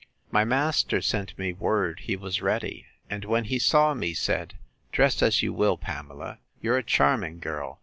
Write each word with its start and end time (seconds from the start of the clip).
My 0.31 0.43
master 0.43 0.99
sent 0.99 1.37
me 1.37 1.53
word 1.53 1.99
he 2.05 2.15
was 2.15 2.41
ready; 2.41 2.87
and 3.07 3.23
when 3.23 3.43
he 3.43 3.59
saw 3.59 3.93
me, 3.93 4.15
said, 4.15 4.55
Dress 4.91 5.21
as 5.21 5.43
you 5.43 5.53
will, 5.53 5.77
Pamela, 5.77 6.39
you're 6.59 6.77
a 6.79 6.83
charming 6.83 7.37
girl! 7.37 7.79